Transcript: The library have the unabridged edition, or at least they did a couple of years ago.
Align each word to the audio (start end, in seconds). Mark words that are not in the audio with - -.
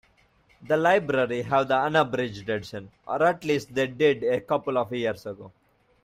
The 0.63 0.77
library 0.77 1.43
have 1.43 1.67
the 1.67 1.77
unabridged 1.79 2.49
edition, 2.49 2.89
or 3.05 3.21
at 3.21 3.43
least 3.43 3.75
they 3.75 3.85
did 3.85 4.23
a 4.23 4.41
couple 4.41 4.79
of 4.79 4.91
years 4.91 5.27
ago. 5.27 5.51